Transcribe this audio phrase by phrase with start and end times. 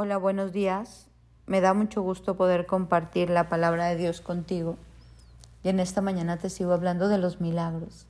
[0.00, 1.08] Hola, buenos días.
[1.46, 4.76] Me da mucho gusto poder compartir la palabra de Dios contigo.
[5.64, 8.06] Y en esta mañana te sigo hablando de los milagros.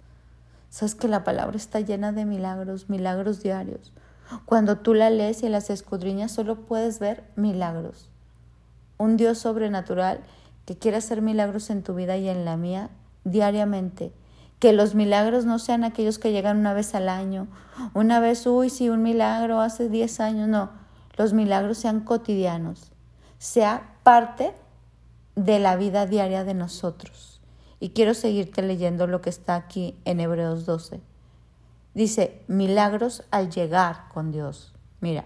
[0.68, 3.94] Sabes que la palabra está llena de milagros, milagros diarios.
[4.44, 8.10] Cuando tú la lees y las escudriñas solo puedes ver milagros.
[8.98, 10.20] Un Dios sobrenatural
[10.66, 12.90] que quiere hacer milagros en tu vida y en la mía
[13.24, 14.12] diariamente.
[14.58, 17.46] Que los milagros no sean aquellos que llegan una vez al año.
[17.94, 20.48] Una vez, uy, sí, un milagro hace 10 años.
[20.48, 20.77] No,
[21.18, 22.92] los milagros sean cotidianos,
[23.38, 24.54] sea parte
[25.34, 27.40] de la vida diaria de nosotros.
[27.80, 31.00] Y quiero seguirte leyendo lo que está aquí en Hebreos 12.
[31.94, 34.72] Dice, milagros al llegar con Dios.
[35.00, 35.24] Mira,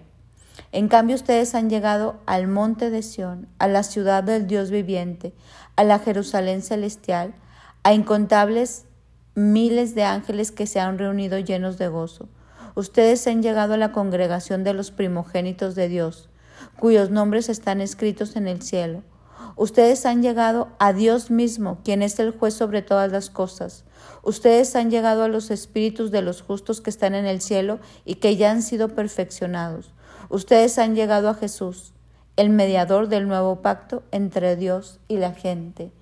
[0.73, 5.35] en cambio ustedes han llegado al monte de Sión, a la ciudad del Dios viviente,
[5.77, 7.35] a la Jerusalén celestial,
[7.83, 8.87] a incontables
[9.35, 12.29] miles de ángeles que se han reunido llenos de gozo
[12.75, 16.29] ustedes han llegado a la congregación de los primogénitos de Dios,
[16.79, 19.03] cuyos nombres están escritos en el cielo.
[19.57, 23.85] Ustedes han llegado a Dios mismo, quien es el juez sobre todas las cosas.
[24.23, 28.17] Ustedes han llegado a los espíritus de los justos que están en el cielo y
[28.17, 29.93] que ya han sido perfeccionados.
[30.29, 31.93] Ustedes han llegado a Jesús,
[32.37, 35.93] el mediador del nuevo pacto entre Dios y la gente.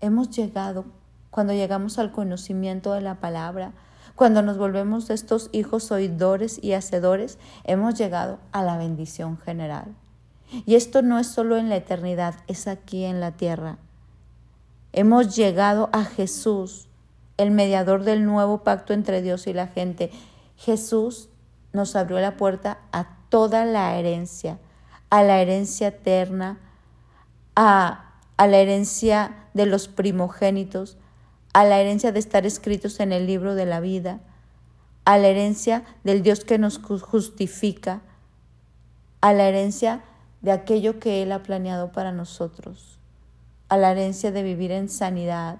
[0.00, 0.84] Hemos llegado
[1.30, 3.72] cuando llegamos al conocimiento de la palabra,
[4.16, 9.94] cuando nos volvemos estos hijos oidores y hacedores, hemos llegado a la bendición general.
[10.64, 13.76] Y esto no es solo en la eternidad, es aquí en la tierra.
[14.92, 16.88] Hemos llegado a Jesús,
[17.36, 20.10] el mediador del nuevo pacto entre Dios y la gente.
[20.56, 21.28] Jesús
[21.74, 24.58] nos abrió la puerta a toda la herencia,
[25.10, 26.58] a la herencia eterna,
[27.54, 30.96] a, a la herencia de los primogénitos,
[31.56, 34.20] a la herencia de estar escritos en el libro de la vida,
[35.06, 38.02] a la herencia del Dios que nos justifica,
[39.22, 40.04] a la herencia
[40.42, 42.98] de aquello que Él ha planeado para nosotros,
[43.70, 45.56] a la herencia de vivir en sanidad,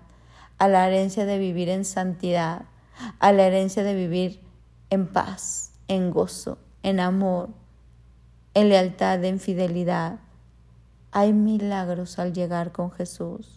[0.59, 2.67] a la herencia de vivir en santidad,
[3.19, 4.43] a la herencia de vivir
[4.91, 7.49] en paz, en gozo, en amor,
[8.53, 10.19] en lealtad, en fidelidad.
[11.11, 13.56] Hay milagros al llegar con Jesús.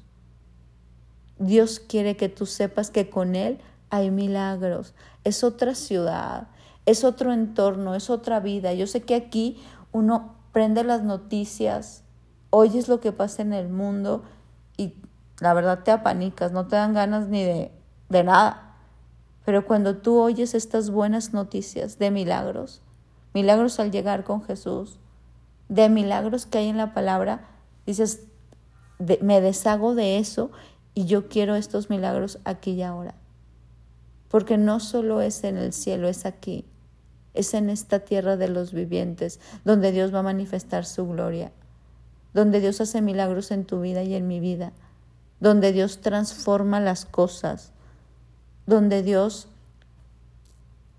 [1.40, 4.94] Dios quiere que tú sepas que con Él hay milagros.
[5.24, 6.50] Es otra ciudad,
[6.86, 8.74] es otro entorno, es otra vida.
[8.74, 9.62] Yo sé que aquí
[9.92, 12.04] uno prende las noticias,
[12.50, 14.24] oyes lo que pasa en el mundo
[14.78, 14.96] y
[15.40, 17.72] la verdad te apanicas, no te dan ganas ni de,
[18.10, 18.76] de nada.
[19.46, 22.82] Pero cuando tú oyes estas buenas noticias de milagros,
[23.34, 25.00] milagros al llegar con Jesús,
[25.70, 27.48] de milagros que hay en la palabra,
[27.86, 28.26] dices,
[29.22, 30.52] me deshago de eso
[31.00, 33.16] y yo quiero estos milagros aquí y ahora.
[34.28, 36.66] Porque no solo es en el cielo, es aquí.
[37.34, 41.54] Es en esta tierra de los vivientes, donde Dios va a manifestar su gloria,
[42.34, 44.74] donde Dios hace milagros en tu vida y en mi vida,
[45.40, 47.72] donde Dios transforma las cosas,
[48.66, 49.48] donde Dios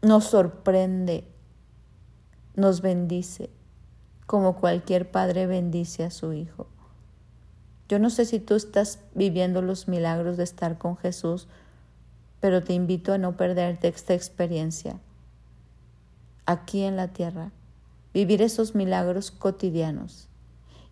[0.00, 1.25] nos sorprende,
[2.56, 3.50] nos bendice,
[4.25, 6.69] como cualquier padre bendice a su hijo.
[7.90, 11.48] Yo no sé si tú estás viviendo los milagros de estar con Jesús,
[12.38, 15.00] pero te invito a no perderte esta experiencia
[16.46, 17.50] aquí en la tierra,
[18.14, 20.28] vivir esos milagros cotidianos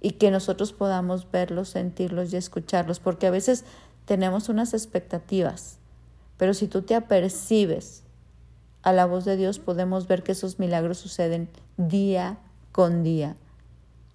[0.01, 3.65] y que nosotros podamos verlos, sentirlos y escucharlos, porque a veces
[4.05, 5.79] tenemos unas expectativas,
[6.37, 8.03] pero si tú te apercibes
[8.83, 12.39] a la voz de Dios, podemos ver que esos milagros suceden día
[12.73, 13.37] con día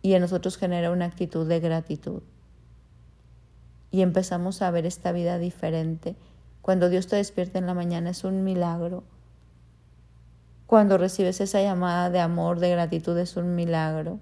[0.02, 2.24] y en nosotros genera una actitud de gratitud
[3.94, 6.16] y empezamos a ver esta vida diferente.
[6.64, 9.04] Cuando Dios te despierta en la mañana es un milagro.
[10.66, 14.20] Cuando recibes esa llamada de amor, de gratitud, es un milagro.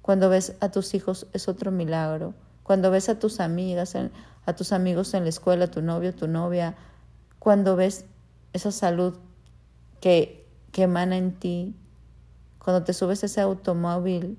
[0.00, 2.32] Cuando ves a tus hijos es otro milagro.
[2.62, 3.96] Cuando ves a tus amigas,
[4.46, 6.74] a tus amigos en la escuela, tu novio, tu novia,
[7.38, 8.06] cuando ves
[8.54, 9.18] esa salud
[10.00, 11.76] que, que emana en ti,
[12.58, 14.38] cuando te subes ese automóvil,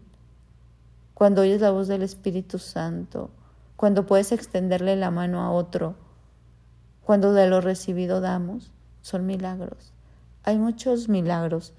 [1.14, 3.30] cuando oyes la voz del Espíritu Santo,
[3.76, 5.96] cuando puedes extenderle la mano a otro,
[7.02, 9.94] cuando de lo recibido damos, son milagros.
[10.44, 11.74] Hay muchos milagros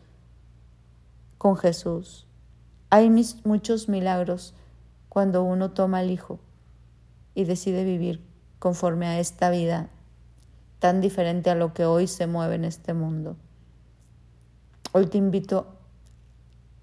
[1.39, 2.27] con Jesús.
[2.91, 3.11] Hay
[3.45, 4.55] muchos milagros
[5.09, 6.39] cuando uno toma al Hijo
[7.35, 8.25] y decide vivir
[8.59, 9.89] conforme a esta vida
[10.79, 13.37] tan diferente a lo que hoy se mueve en este mundo.
[14.93, 15.67] Hoy te invito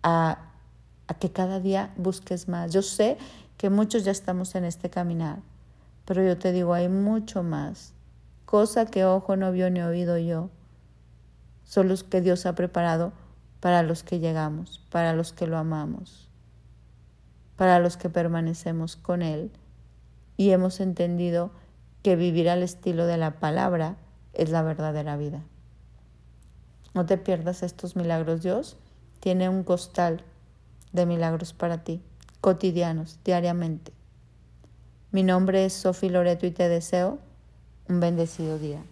[0.01, 0.51] a,
[1.07, 2.74] a que cada día busques más.
[2.74, 3.18] Yo sé
[3.57, 5.39] que muchos ya estamos en este caminar,
[6.05, 7.94] pero yo te digo, hay mucho más,
[8.45, 10.50] cosa que ojo no vio ni oído yo,
[11.63, 13.13] son los que Dios ha preparado
[13.59, 16.29] para los que llegamos, para los que lo amamos,
[17.55, 19.51] para los que permanecemos con Él
[20.38, 21.51] y hemos entendido
[22.01, 23.95] que vivir al estilo de la palabra
[24.33, 25.41] es la verdadera vida.
[26.94, 28.44] No te pierdas estos milagros.
[28.44, 28.77] Dios
[29.19, 30.23] tiene un costal
[30.91, 32.01] de milagros para ti,
[32.44, 33.94] cotidianos, diariamente.
[35.12, 37.18] Mi nombre es Sofi Loreto y te deseo
[37.88, 38.84] un bendecido día.